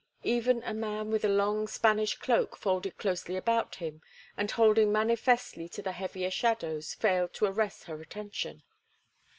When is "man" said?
0.73-1.11